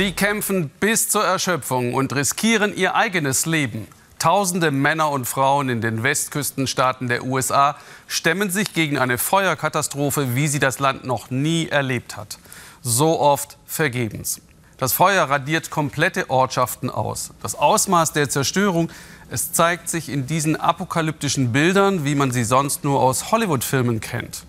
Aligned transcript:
Sie 0.00 0.12
kämpfen 0.12 0.70
bis 0.80 1.10
zur 1.10 1.24
Erschöpfung 1.24 1.92
und 1.92 2.14
riskieren 2.14 2.74
ihr 2.74 2.94
eigenes 2.94 3.44
Leben. 3.44 3.86
Tausende 4.18 4.70
Männer 4.70 5.10
und 5.10 5.26
Frauen 5.26 5.68
in 5.68 5.82
den 5.82 6.02
Westküstenstaaten 6.02 7.06
der 7.06 7.26
USA 7.26 7.76
stemmen 8.06 8.48
sich 8.48 8.72
gegen 8.72 8.96
eine 8.96 9.18
Feuerkatastrophe, 9.18 10.34
wie 10.34 10.48
sie 10.48 10.58
das 10.58 10.78
Land 10.78 11.04
noch 11.04 11.28
nie 11.28 11.68
erlebt 11.68 12.16
hat. 12.16 12.38
So 12.80 13.20
oft 13.20 13.58
vergebens. 13.66 14.40
Das 14.78 14.94
Feuer 14.94 15.24
radiert 15.24 15.68
komplette 15.68 16.30
Ortschaften 16.30 16.88
aus. 16.88 17.32
Das 17.42 17.54
Ausmaß 17.54 18.14
der 18.14 18.30
Zerstörung, 18.30 18.90
es 19.28 19.52
zeigt 19.52 19.90
sich 19.90 20.08
in 20.08 20.26
diesen 20.26 20.56
apokalyptischen 20.56 21.52
Bildern, 21.52 22.06
wie 22.06 22.14
man 22.14 22.30
sie 22.30 22.44
sonst 22.44 22.84
nur 22.84 23.00
aus 23.00 23.32
Hollywood-Filmen 23.32 24.00
kennt. 24.00 24.46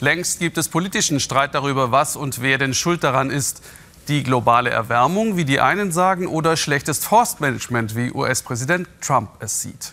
Längst 0.00 0.40
gibt 0.40 0.58
es 0.58 0.68
politischen 0.68 1.20
Streit 1.20 1.54
darüber, 1.54 1.92
was 1.92 2.16
und 2.16 2.42
wer 2.42 2.58
denn 2.58 2.74
schuld 2.74 3.04
daran 3.04 3.30
ist. 3.30 3.62
Die 4.08 4.22
globale 4.22 4.70
Erwärmung, 4.70 5.36
wie 5.36 5.44
die 5.44 5.60
einen 5.60 5.92
sagen, 5.92 6.28
oder 6.28 6.56
schlechtes 6.56 7.04
Forstmanagement, 7.04 7.94
wie 7.94 8.10
US-Präsident 8.10 8.88
Trump 9.02 9.28
es 9.40 9.60
sieht. 9.60 9.92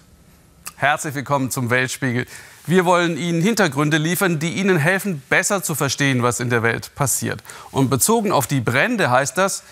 Herzlich 0.77 1.15
willkommen 1.15 1.51
zum 1.51 1.69
Weltspiegel. 1.69 2.25
Wir 2.65 2.85
wollen 2.85 3.17
Ihnen 3.17 3.41
Hintergründe 3.41 3.97
liefern, 3.97 4.39
die 4.39 4.53
Ihnen 4.53 4.77
helfen, 4.77 5.21
besser 5.29 5.63
zu 5.63 5.75
verstehen, 5.75 6.23
was 6.23 6.39
in 6.39 6.49
der 6.49 6.63
Welt 6.63 6.95
passiert. 6.95 7.43
Und 7.71 7.89
bezogen 7.89 8.31
auf 8.31 8.47
die 8.47 8.61
Brände 8.61 9.09
heißt 9.11 9.37
das, 9.37 9.63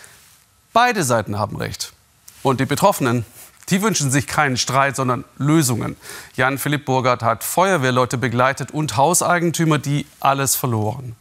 beide 0.73 1.05
Seiten 1.05 1.39
haben 1.39 1.55
recht. 1.55 1.93
Und 2.41 2.59
die 2.59 2.65
Betroffenen, 2.65 3.25
die 3.69 3.81
wünschen 3.81 4.11
sich 4.11 4.27
keinen 4.27 4.57
Streit, 4.57 4.97
sondern 4.97 5.23
Lösungen. 5.37 5.95
Jan-Philipp 6.35 6.83
Burgert 6.83 7.23
hat 7.23 7.45
Feuerwehrleute 7.45 8.17
begleitet 8.17 8.71
und 8.71 8.97
Hauseigentümer, 8.97 9.79
die 9.79 10.05
alles 10.19 10.57
verloren. 10.57 11.15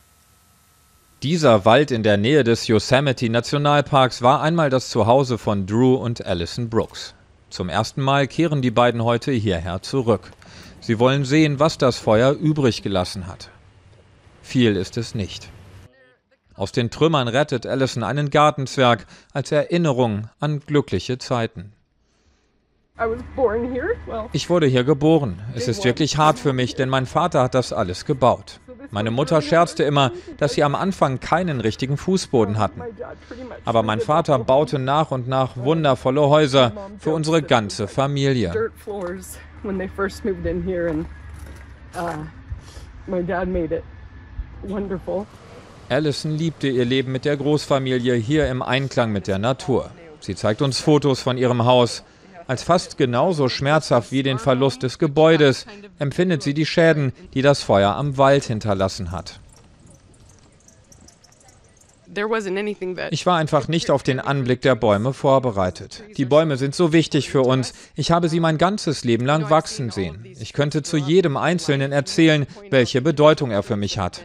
Dieser 1.23 1.65
Wald 1.65 1.93
in 1.93 2.03
der 2.03 2.17
Nähe 2.17 2.43
des 2.43 2.67
Yosemite 2.67 3.31
Nationalparks 3.31 4.23
war 4.23 4.43
einmal 4.43 4.71
das 4.71 4.91
Zuhause 4.91 5.39
von 5.39 5.67
Drew 5.67 5.95
und 5.95 6.27
Alison 6.27 6.69
Brooks. 6.69 7.15
Zum 7.49 7.69
ersten 7.69 8.03
Mal 8.03 8.27
kehren 8.27 8.61
die 8.61 8.73
beiden 8.73 9.05
heute 9.05 9.31
hierher 9.31 9.83
zurück. 9.83 10.33
Sie 10.81 10.99
wollen 10.99 11.25
sehen, 11.25 11.61
was 11.61 11.79
das 11.79 11.99
Feuer 11.99 12.33
übrig 12.33 12.83
gelassen 12.83 13.29
hat. 13.29 13.51
Viel 14.43 14.75
ist 14.75 14.97
es 14.97 15.15
nicht. 15.15 15.49
Aus 16.57 16.73
den 16.73 16.91
Trümmern 16.91 17.29
rettet 17.29 17.67
Allison 17.67 18.03
einen 18.03 18.31
Gartenzwerg 18.31 19.07
als 19.33 19.53
Erinnerung 19.53 20.29
an 20.41 20.59
glückliche 20.59 21.19
Zeiten. 21.19 21.73
Ich 24.33 24.51
wurde 24.51 24.67
hier 24.67 24.83
geboren. 24.83 25.41
Es 25.55 25.69
ist 25.69 25.85
wirklich 25.85 26.17
hart 26.17 26.41
für 26.41 26.53
mich, 26.53 26.75
denn 26.75 26.89
mein 26.89 27.07
Vater 27.07 27.45
hat 27.45 27.55
das 27.55 27.73
alles 27.73 28.07
gebaut. 28.07 28.59
Meine 28.93 29.11
Mutter 29.11 29.41
scherzte 29.41 29.85
immer, 29.85 30.13
dass 30.37 30.53
sie 30.53 30.63
am 30.63 30.75
Anfang 30.75 31.19
keinen 31.19 31.61
richtigen 31.61 31.97
Fußboden 31.97 32.59
hatten. 32.59 32.83
Aber 33.65 33.83
mein 33.83 34.01
Vater 34.01 34.39
baute 34.39 34.79
nach 34.79 35.11
und 35.11 35.27
nach 35.29 35.57
wundervolle 35.57 36.29
Häuser 36.29 36.73
für 36.99 37.11
unsere 37.11 37.43
ganze 37.43 37.89
Familie. 37.89 38.53
Allison 45.89 46.33
liebte 46.33 46.69
ihr 46.69 46.85
Leben 46.85 47.13
mit 47.13 47.25
der 47.25 47.37
Großfamilie 47.39 48.15
hier 48.15 48.47
im 48.49 48.61
Einklang 48.61 49.11
mit 49.11 49.27
der 49.27 49.39
Natur. 49.39 49.91
Sie 50.21 50.35
zeigt 50.35 50.61
uns 50.61 50.81
Fotos 50.81 51.23
von 51.23 51.39
ihrem 51.39 51.65
Haus. 51.65 52.05
Als 52.47 52.63
fast 52.63 52.99
genauso 52.99 53.49
schmerzhaft 53.49 54.13
wie 54.13 54.23
den 54.23 54.39
Verlust 54.39 54.83
des 54.83 54.99
Gebäudes 54.99 55.67
empfindet 55.99 56.43
sie 56.43 56.55
die 56.55 56.67
Schäden, 56.67 57.13
die 57.35 57.43
das 57.43 57.63
Feuer 57.63 57.95
am 57.95 58.17
Wald 58.19 58.45
hinterlassen 58.45 59.11
hat. 59.11 59.41
Ich 63.11 63.27
war 63.27 63.39
einfach 63.39 63.69
nicht 63.69 63.91
auf 63.91 64.03
den 64.03 64.21
Anblick 64.21 64.61
der 64.61 64.75
Bäume 64.75 65.15
vorbereitet. 65.15 66.03
Die 66.19 66.27
Bäume 66.27 66.59
sind 66.59 66.75
so 66.75 66.93
wichtig 66.93 67.31
für 67.31 67.41
uns. 67.41 67.73
Ich 67.95 68.11
habe 68.11 68.29
sie 68.29 68.41
mein 68.41 68.59
ganzes 68.59 69.05
Leben 69.05 69.25
lang 69.25 69.49
wachsen 69.49 69.91
sehen. 69.91 70.27
Ich 70.39 70.53
könnte 70.53 70.83
zu 70.83 70.99
jedem 70.99 71.39
Einzelnen 71.39 71.91
erzählen, 71.91 72.47
welche 72.71 73.01
Bedeutung 73.01 73.51
er 73.51 73.63
für 73.63 73.77
mich 73.77 73.99
hat. 73.99 74.23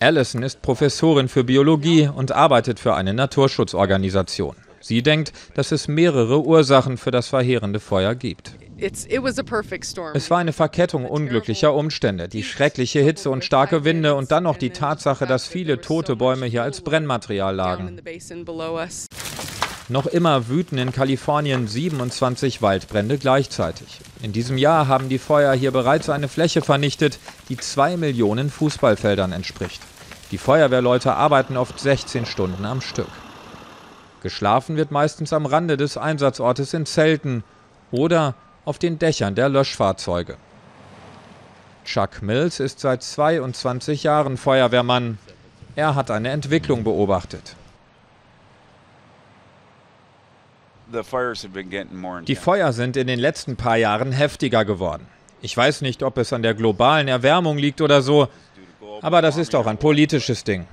Allison 0.00 0.42
ist 0.42 0.62
Professorin 0.62 1.28
für 1.28 1.44
Biologie 1.44 2.08
und 2.08 2.32
arbeitet 2.32 2.78
für 2.78 2.94
eine 2.94 3.14
Naturschutzorganisation. 3.14 4.54
Sie 4.80 5.02
denkt, 5.02 5.32
dass 5.54 5.72
es 5.72 5.88
mehrere 5.88 6.44
Ursachen 6.44 6.96
für 6.96 7.10
das 7.10 7.28
verheerende 7.28 7.80
Feuer 7.80 8.14
gibt. 8.14 8.54
Es 8.80 10.30
war 10.30 10.38
eine 10.38 10.52
Verkettung 10.52 11.04
unglücklicher 11.04 11.74
Umstände, 11.74 12.28
die 12.28 12.44
schreckliche 12.44 13.00
Hitze 13.00 13.28
und 13.30 13.44
starke 13.44 13.84
Winde 13.84 14.14
und 14.14 14.30
dann 14.30 14.44
noch 14.44 14.56
die 14.56 14.70
Tatsache, 14.70 15.26
dass 15.26 15.48
viele 15.48 15.80
tote 15.80 16.14
Bäume 16.14 16.46
hier 16.46 16.62
als 16.62 16.82
Brennmaterial 16.82 17.56
lagen. 17.56 18.00
Noch 19.90 20.06
immer 20.06 20.48
wüten 20.48 20.78
in 20.78 20.92
Kalifornien 20.92 21.66
27 21.66 22.62
Waldbrände 22.62 23.18
gleichzeitig. 23.18 24.00
In 24.22 24.32
diesem 24.32 24.58
Jahr 24.58 24.86
haben 24.86 25.08
die 25.08 25.18
Feuer 25.18 25.54
hier 25.54 25.70
bereits 25.70 26.10
eine 26.10 26.28
Fläche 26.28 26.60
vernichtet, 26.60 27.18
die 27.48 27.56
zwei 27.56 27.96
Millionen 27.96 28.50
Fußballfeldern 28.50 29.32
entspricht. 29.32 29.80
Die 30.30 30.38
Feuerwehrleute 30.38 31.14
arbeiten 31.14 31.56
oft 31.56 31.80
16 31.80 32.26
Stunden 32.26 32.66
am 32.66 32.82
Stück. 32.82 33.08
Geschlafen 34.22 34.76
wird 34.76 34.90
meistens 34.90 35.32
am 35.32 35.46
Rande 35.46 35.76
des 35.76 35.96
Einsatzortes 35.96 36.74
in 36.74 36.86
Zelten 36.86 37.44
oder 37.90 38.34
auf 38.64 38.78
den 38.78 38.98
Dächern 38.98 39.34
der 39.34 39.48
Löschfahrzeuge. 39.48 40.36
Chuck 41.84 42.20
Mills 42.20 42.60
ist 42.60 42.80
seit 42.80 43.02
22 43.02 44.02
Jahren 44.02 44.36
Feuerwehrmann. 44.36 45.18
Er 45.74 45.94
hat 45.94 46.10
eine 46.10 46.30
Entwicklung 46.30 46.84
beobachtet. 46.84 47.56
Die 52.26 52.36
Feuer 52.36 52.72
sind 52.72 52.96
in 52.96 53.06
den 53.06 53.18
letzten 53.18 53.56
paar 53.56 53.76
Jahren 53.76 54.12
heftiger 54.12 54.64
geworden. 54.64 55.06
Ich 55.40 55.56
weiß 55.56 55.82
nicht, 55.82 56.02
ob 56.02 56.18
es 56.18 56.32
an 56.32 56.42
der 56.42 56.54
globalen 56.54 57.08
Erwärmung 57.08 57.58
liegt 57.58 57.80
oder 57.80 58.02
so, 58.02 58.28
aber 59.02 59.22
das 59.22 59.36
ist 59.36 59.54
auch 59.54 59.66
ein 59.66 59.78
politisches 59.78 60.44
Ding. 60.44 60.66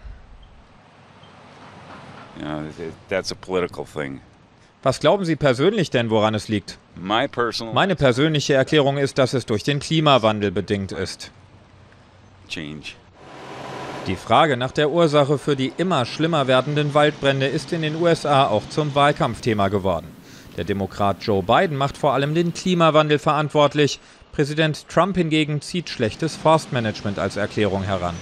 Was 4.84 5.00
glauben 5.00 5.25
Sie 5.25 5.35
persönlich 5.35 5.90
denn, 5.90 6.09
woran 6.09 6.35
es 6.35 6.47
liegt? 6.47 6.78
Meine 7.73 7.96
persönliche 7.96 8.53
Erklärung 8.53 8.97
ist, 8.97 9.18
dass 9.18 9.34
es 9.34 9.46
durch 9.46 9.63
den 9.63 9.79
Klimawandel 9.79 10.51
bedingt 10.51 10.91
ist. 10.91 11.31
Die 14.07 14.16
Frage 14.16 14.56
nach 14.56 14.72
der 14.72 14.91
Ursache 14.91 15.40
für 15.40 15.56
die 15.56 15.74
immer 15.78 16.06
schlimmer 16.06 16.45
werdenden 16.45 16.94
Waldbrände 16.94 17.47
ist 17.47 17.74
in 17.74 17.81
den 17.81 17.95
USA 17.95 18.45
auch 18.47 18.69
zum 18.69 18.94
Wahlkampfthema 18.94 19.69
geworden. 19.69 20.06
Der 20.57 20.63
Demokrat 20.63 21.24
Joe 21.24 21.41
Biden 21.41 21.75
macht 21.75 21.97
vor 21.97 22.13
allem 22.13 22.35
den 22.35 22.53
Klimawandel 22.53 23.18
verantwortlich. 23.18 24.00
Präsident 24.31 24.88
Trump 24.90 25.18
hingegen 25.18 25.62
zieht 25.62 25.90
schlechtes 25.90 26.35
Forstmanagement 26.35 27.18
als 27.18 27.35
Erklärung 27.35 27.81
heran. 27.81 28.13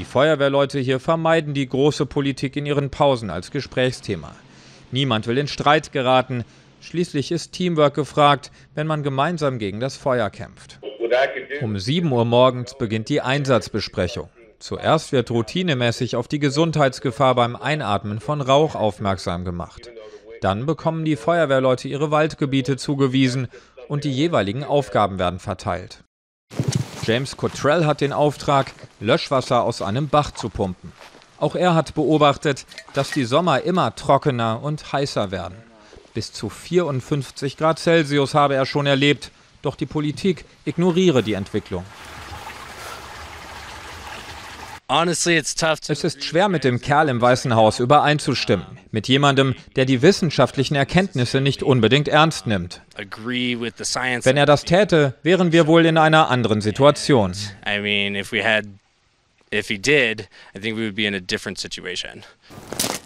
Die 0.00 0.06
Feuerwehrleute 0.06 0.78
hier 0.78 0.98
vermeiden 0.98 1.52
die 1.52 1.68
große 1.68 2.06
Politik 2.06 2.56
in 2.56 2.64
ihren 2.64 2.88
Pausen 2.88 3.28
als 3.28 3.50
Gesprächsthema. 3.50 4.34
Niemand 4.92 5.26
will 5.26 5.36
in 5.36 5.46
Streit 5.46 5.92
geraten. 5.92 6.44
Schließlich 6.80 7.30
ist 7.30 7.52
Teamwork 7.52 7.96
gefragt, 7.96 8.50
wenn 8.74 8.86
man 8.86 9.02
gemeinsam 9.02 9.58
gegen 9.58 9.78
das 9.78 9.98
Feuer 9.98 10.30
kämpft. 10.30 10.80
Um 11.60 11.78
7 11.78 12.10
Uhr 12.10 12.24
morgens 12.24 12.78
beginnt 12.78 13.10
die 13.10 13.20
Einsatzbesprechung. 13.20 14.30
Zuerst 14.58 15.12
wird 15.12 15.30
routinemäßig 15.30 16.16
auf 16.16 16.28
die 16.28 16.38
Gesundheitsgefahr 16.38 17.34
beim 17.34 17.54
Einatmen 17.54 18.20
von 18.20 18.40
Rauch 18.40 18.76
aufmerksam 18.76 19.44
gemacht. 19.44 19.90
Dann 20.40 20.64
bekommen 20.64 21.04
die 21.04 21.16
Feuerwehrleute 21.16 21.88
ihre 21.88 22.10
Waldgebiete 22.10 22.78
zugewiesen 22.78 23.48
und 23.88 24.04
die 24.04 24.12
jeweiligen 24.12 24.64
Aufgaben 24.64 25.18
werden 25.18 25.40
verteilt. 25.40 26.02
James 27.10 27.36
Cottrell 27.36 27.86
hat 27.86 28.02
den 28.02 28.12
Auftrag, 28.12 28.72
Löschwasser 29.00 29.64
aus 29.64 29.82
einem 29.82 30.08
Bach 30.08 30.30
zu 30.30 30.48
pumpen. 30.48 30.92
Auch 31.38 31.56
er 31.56 31.74
hat 31.74 31.92
beobachtet, 31.94 32.66
dass 32.92 33.10
die 33.10 33.24
Sommer 33.24 33.62
immer 33.62 33.96
trockener 33.96 34.62
und 34.62 34.92
heißer 34.92 35.32
werden. 35.32 35.56
Bis 36.14 36.32
zu 36.32 36.48
54 36.48 37.56
Grad 37.56 37.80
Celsius 37.80 38.34
habe 38.34 38.54
er 38.54 38.64
schon 38.64 38.86
erlebt, 38.86 39.32
doch 39.60 39.74
die 39.74 39.86
Politik 39.86 40.44
ignoriere 40.64 41.24
die 41.24 41.32
Entwicklung. 41.32 41.84
Es 44.88 46.04
ist 46.04 46.22
schwer, 46.22 46.48
mit 46.48 46.62
dem 46.62 46.80
Kerl 46.80 47.08
im 47.08 47.20
Weißen 47.20 47.56
Haus 47.56 47.80
übereinzustimmen. 47.80 48.79
Mit 48.92 49.06
jemandem, 49.06 49.54
der 49.76 49.84
die 49.84 50.02
wissenschaftlichen 50.02 50.74
Erkenntnisse 50.74 51.40
nicht 51.40 51.62
unbedingt 51.62 52.08
ernst 52.08 52.46
nimmt. 52.46 52.82
Wenn 52.96 54.36
er 54.36 54.46
das 54.46 54.64
täte, 54.64 55.14
wären 55.22 55.52
wir 55.52 55.66
wohl 55.66 55.86
in 55.86 55.96
einer 55.96 56.28
anderen 56.28 56.60
Situation. 56.60 57.32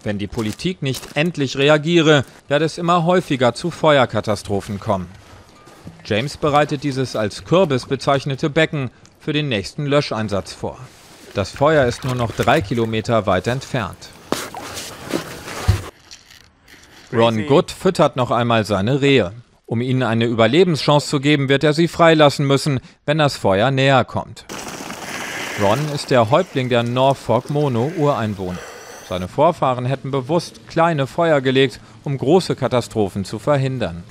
Wenn 0.03 0.17
die 0.19 0.27
Politik 0.27 0.81
nicht 0.81 1.03
endlich 1.15 1.57
reagiere, 1.57 2.25
werde 2.47 2.65
es 2.65 2.77
immer 2.77 3.03
häufiger 3.05 3.53
zu 3.53 3.71
Feuerkatastrophen 3.71 4.79
kommen. 4.79 5.07
James 6.03 6.37
bereitet 6.37 6.83
dieses 6.83 7.15
als 7.15 7.45
Kürbis 7.45 7.85
bezeichnete 7.85 8.49
Becken 8.49 8.91
für 9.19 9.33
den 9.33 9.49
nächsten 9.49 9.85
Löscheinsatz 9.85 10.53
vor. 10.53 10.79
Das 11.33 11.51
Feuer 11.51 11.85
ist 11.85 12.03
nur 12.03 12.15
noch 12.15 12.31
drei 12.31 12.61
Kilometer 12.61 13.25
weit 13.25 13.47
entfernt. 13.47 14.09
Ron 17.15 17.47
Good 17.47 17.71
füttert 17.71 18.17
noch 18.17 18.29
einmal 18.29 18.65
seine 18.65 19.01
Rehe. 19.01 19.31
Um 19.65 19.81
ihnen 19.81 20.03
eine 20.03 20.25
Überlebenschance 20.25 21.07
zu 21.07 21.19
geben, 21.19 21.47
wird 21.47 21.63
er 21.63 21.73
sie 21.73 21.87
freilassen 21.87 22.45
müssen, 22.45 22.81
wenn 23.05 23.17
das 23.17 23.37
Feuer 23.37 23.71
näher 23.71 24.03
kommt. 24.03 24.45
Ron 25.61 25.79
ist 25.93 26.11
der 26.11 26.29
Häuptling 26.29 26.67
der 26.67 26.83
Norfolk 26.83 27.49
Mono 27.49 27.91
Ureinwohner. 27.97 28.59
Seine 29.07 29.27
Vorfahren 29.27 29.85
hätten 29.85 30.11
bewusst 30.11 30.67
kleine 30.67 31.07
Feuer 31.07 31.39
gelegt, 31.39 31.79
um 32.03 32.17
große 32.17 32.55
Katastrophen 32.55 33.23
zu 33.23 33.39
verhindern. 33.39 34.03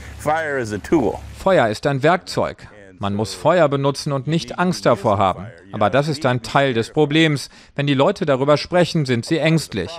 Feuer 1.38 1.68
ist 1.68 1.86
ein 1.86 2.02
Werkzeug. 2.02 2.68
Man 2.98 3.14
muss 3.14 3.34
Feuer 3.34 3.68
benutzen 3.68 4.12
und 4.12 4.26
nicht 4.26 4.58
Angst 4.58 4.86
davor 4.86 5.18
haben. 5.18 5.46
Aber 5.72 5.90
das 5.90 6.08
ist 6.08 6.24
ein 6.24 6.42
Teil 6.42 6.72
des 6.72 6.90
Problems. 6.90 7.50
Wenn 7.74 7.86
die 7.86 7.94
Leute 7.94 8.24
darüber 8.24 8.56
sprechen, 8.56 9.04
sind 9.04 9.26
sie 9.26 9.38
ängstlich. 9.38 9.90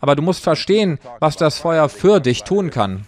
Aber 0.00 0.16
du 0.16 0.22
musst 0.22 0.42
verstehen, 0.42 0.98
was 1.20 1.36
das 1.36 1.58
Feuer 1.58 1.88
für 1.88 2.20
dich 2.20 2.44
tun 2.44 2.70
kann. 2.70 3.04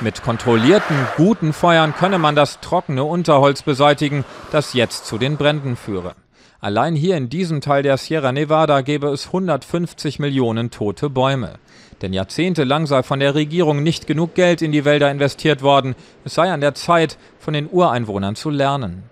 Mit 0.00 0.22
kontrollierten, 0.22 0.96
guten 1.16 1.52
Feuern 1.52 1.94
könne 1.94 2.18
man 2.18 2.34
das 2.34 2.60
trockene 2.60 3.04
Unterholz 3.04 3.62
beseitigen, 3.62 4.24
das 4.50 4.74
jetzt 4.74 5.06
zu 5.06 5.18
den 5.18 5.36
Bränden 5.36 5.76
führe. 5.76 6.14
Allein 6.60 6.96
hier 6.96 7.16
in 7.16 7.28
diesem 7.28 7.60
Teil 7.60 7.82
der 7.82 7.98
Sierra 7.98 8.32
Nevada 8.32 8.80
gäbe 8.80 9.08
es 9.08 9.26
150 9.26 10.18
Millionen 10.18 10.70
tote 10.70 11.10
Bäume. 11.10 11.54
Denn 12.00 12.12
jahrzehntelang 12.12 12.86
sei 12.86 13.02
von 13.02 13.20
der 13.20 13.34
Regierung 13.34 13.82
nicht 13.82 14.06
genug 14.06 14.34
Geld 14.34 14.62
in 14.62 14.72
die 14.72 14.84
Wälder 14.84 15.10
investiert 15.10 15.62
worden. 15.62 15.94
Es 16.24 16.34
sei 16.34 16.50
an 16.50 16.60
der 16.60 16.74
Zeit, 16.74 17.18
von 17.38 17.54
den 17.54 17.68
Ureinwohnern 17.70 18.34
zu 18.34 18.50
lernen. 18.50 19.04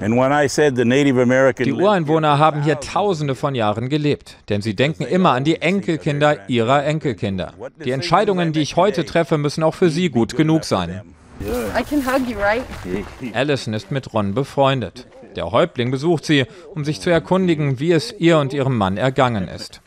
Die 0.00 1.72
Ureinwohner 1.72 2.38
haben 2.38 2.62
hier 2.62 2.78
tausende 2.78 3.34
von 3.34 3.54
Jahren 3.56 3.88
gelebt, 3.88 4.36
denn 4.48 4.62
sie 4.62 4.74
denken 4.74 5.04
immer 5.04 5.32
an 5.32 5.42
die 5.42 5.60
Enkelkinder 5.60 6.48
ihrer 6.48 6.84
Enkelkinder. 6.84 7.52
Die 7.84 7.90
Entscheidungen, 7.90 8.52
die 8.52 8.60
ich 8.60 8.76
heute 8.76 9.04
treffe, 9.04 9.38
müssen 9.38 9.64
auch 9.64 9.74
für 9.74 9.90
sie 9.90 10.08
gut 10.08 10.36
genug 10.36 10.64
sein. 10.64 11.02
Allison 13.34 13.74
ist 13.78 13.90
mit 13.90 14.14
Ron 14.14 14.34
befreundet. 14.34 15.06
Der 15.34 15.50
Häuptling 15.50 15.90
besucht 15.90 16.24
sie, 16.24 16.46
um 16.74 16.84
sich 16.84 17.00
zu 17.00 17.10
erkundigen, 17.10 17.80
wie 17.80 17.92
es 17.92 18.14
ihr 18.18 18.38
und 18.38 18.52
ihrem 18.52 18.76
Mann 18.76 18.96
ergangen 18.96 19.48
ist. 19.48 19.80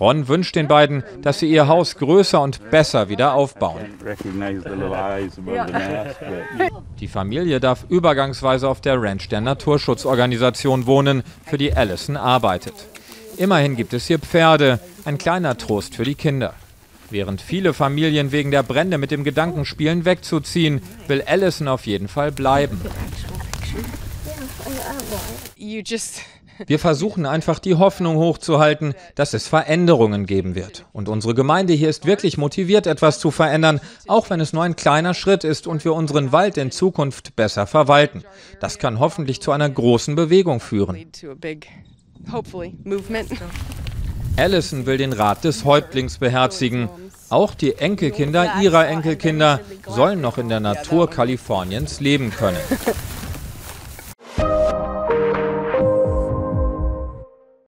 Ron 0.00 0.26
wünscht 0.26 0.56
den 0.56 0.66
beiden, 0.66 1.04
dass 1.22 1.38
sie 1.38 1.48
ihr 1.48 1.68
Haus 1.68 1.96
größer 1.96 2.40
und 2.40 2.70
besser 2.70 3.08
wieder 3.08 3.34
aufbauen. 3.34 3.80
Die 6.98 7.08
Familie 7.08 7.60
darf 7.60 7.86
übergangsweise 7.88 8.68
auf 8.68 8.80
der 8.80 9.00
Ranch 9.00 9.28
der 9.28 9.40
Naturschutzorganisation 9.40 10.86
wohnen, 10.86 11.22
für 11.46 11.58
die 11.58 11.72
Allison 11.74 12.16
arbeitet. 12.16 12.74
Immerhin 13.36 13.76
gibt 13.76 13.92
es 13.92 14.06
hier 14.06 14.18
Pferde, 14.18 14.80
ein 15.04 15.18
kleiner 15.18 15.56
Trost 15.56 15.94
für 15.94 16.04
die 16.04 16.14
Kinder. 16.14 16.54
Während 17.10 17.40
viele 17.40 17.74
Familien 17.74 18.32
wegen 18.32 18.50
der 18.50 18.62
Brände 18.62 18.98
mit 18.98 19.10
dem 19.10 19.24
Gedanken 19.24 19.64
spielen, 19.64 20.04
wegzuziehen, 20.04 20.82
will 21.06 21.22
Allison 21.22 21.68
auf 21.68 21.86
jeden 21.86 22.08
Fall 22.08 22.32
bleiben. 22.32 22.80
You 25.56 25.82
just 25.84 26.20
wir 26.66 26.78
versuchen 26.78 27.26
einfach 27.26 27.58
die 27.58 27.74
Hoffnung 27.74 28.16
hochzuhalten, 28.16 28.94
dass 29.14 29.34
es 29.34 29.48
Veränderungen 29.48 30.26
geben 30.26 30.54
wird. 30.54 30.86
Und 30.92 31.08
unsere 31.08 31.34
Gemeinde 31.34 31.72
hier 31.72 31.88
ist 31.88 32.06
wirklich 32.06 32.38
motiviert, 32.38 32.86
etwas 32.86 33.18
zu 33.18 33.30
verändern, 33.30 33.80
auch 34.06 34.30
wenn 34.30 34.40
es 34.40 34.52
nur 34.52 34.62
ein 34.62 34.76
kleiner 34.76 35.14
Schritt 35.14 35.44
ist 35.44 35.66
und 35.66 35.84
wir 35.84 35.94
unseren 35.94 36.32
Wald 36.32 36.56
in 36.56 36.70
Zukunft 36.70 37.36
besser 37.36 37.66
verwalten. 37.66 38.24
Das 38.60 38.78
kann 38.78 39.00
hoffentlich 39.00 39.40
zu 39.40 39.52
einer 39.52 39.68
großen 39.68 40.14
Bewegung 40.14 40.60
führen. 40.60 41.06
Allison 44.36 44.86
will 44.86 44.98
den 44.98 45.12
Rat 45.12 45.44
des 45.44 45.64
Häuptlings 45.64 46.18
beherzigen. 46.18 46.88
Auch 47.28 47.54
die 47.54 47.74
Enkelkinder 47.74 48.60
ihrer 48.60 48.88
Enkelkinder 48.88 49.60
sollen 49.86 50.20
noch 50.20 50.38
in 50.38 50.48
der 50.48 50.60
Natur 50.60 51.08
Kaliforniens 51.08 52.00
leben 52.00 52.30
können. 52.30 52.58